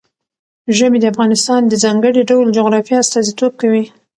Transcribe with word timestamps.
ژبې 0.77 0.97
د 1.01 1.05
افغانستان 1.13 1.61
د 1.67 1.73
ځانګړي 1.83 2.21
ډول 2.29 2.47
جغرافیه 2.57 2.97
استازیتوب 3.03 3.53
کوي. 3.61 3.83